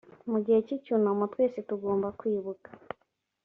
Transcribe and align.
mu 0.31 0.37
gihe 0.45 0.59
cy’ 0.67 0.73
icyunamo 0.77 1.23
twese 1.33 1.57
tugomba 1.67 2.07
kwibuka. 2.19 2.69